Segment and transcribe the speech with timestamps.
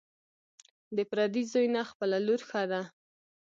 [0.47, 2.81] ـ د پردي زوى نه، خپله لور ښه ده.